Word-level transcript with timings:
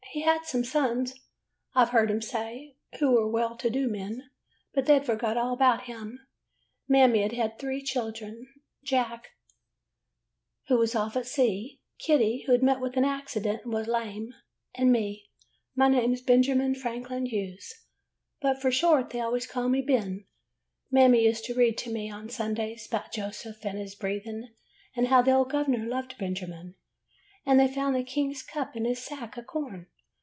He 0.13 0.23
had 0.23 0.43
some 0.43 0.65
sons, 0.65 1.15
I 1.73 1.85
Ve 1.85 1.91
heard 1.91 2.11
him 2.11 2.21
say, 2.21 2.75
who_were 2.99 3.31
well 3.31 3.55
to 3.55 3.69
do 3.69 3.87
men, 3.87 4.29
but 4.73 4.85
they 4.85 4.99
'd 4.99 5.05
forgot 5.05 5.37
all 5.37 5.53
about 5.53 5.83
him. 5.83 6.19
Mammy 6.85 7.25
'd 7.25 7.31
had 7.31 7.57
three 7.57 7.81
children— 7.81 8.45
Jack, 8.91 9.29
who 10.67 10.77
was 10.77 10.93
"'Went 10.95 11.03
out 11.15 11.15
and 11.15 11.25
fixed 11.25 11.37
the 11.37 11.43
switch 11.43 11.45
'"off 11.45 11.45
at 11.45 11.49
sea; 11.55 11.81
Kitty, 11.97 12.43
who 12.45 12.57
'd 12.57 12.61
met 12.61 12.81
with 12.81 12.97
an 12.97 13.05
accident 13.05 13.61
and 13.63 13.71
was 13.71 13.87
lame; 13.87 14.33
and 14.75 14.91
me. 14.91 15.29
My 15.77 15.87
name 15.87 16.13
's 16.13 16.19
Benjamin 16.21 16.75
Franklin 16.75 17.27
Hewes, 17.27 17.71
but 18.41 18.61
for 18.61 18.69
short 18.69 19.11
they 19.11 19.21
always 19.21 19.47
call 19.47 19.69
me 19.69 19.81
Ben. 19.81 20.25
Mammy 20.91 21.23
used 21.23 21.45
to 21.45 21.53
read 21.55 21.77
to 21.77 21.89
me 21.89 22.11
on 22.11 22.27
Sundays 22.27 22.85
'bout 22.85 23.13
Joseph 23.13 23.65
an' 23.65 23.77
his 23.77 23.95
brethren, 23.95 24.53
and 24.93 25.07
how 25.07 25.21
the 25.21 25.31
old 25.31 25.49
gov'ner 25.53 25.85
loved 25.87 26.17
Benjamin, 26.17 26.75
and 27.45 27.57
they 27.57 27.63
[51] 27.63 27.63
AN 27.63 27.63
EASTER 27.63 27.63
LILY 27.63 27.73
found 27.75 27.95
the 27.95 28.11
king's 28.11 28.43
cup 28.43 28.75
in 28.75 28.83
his 28.83 28.99
sack 29.01 29.37
o' 29.37 29.43
corn. 29.43 29.87